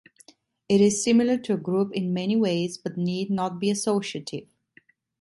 It 0.67 0.81
is 0.81 1.03
similar 1.03 1.37
to 1.37 1.53
a 1.53 1.57
group 1.57 1.93
in 1.95 2.11
many 2.11 2.35
ways 2.35 2.75
but 2.79 2.97
need 2.97 3.29
not 3.29 3.59
be 3.59 3.69
associative. 3.69 4.47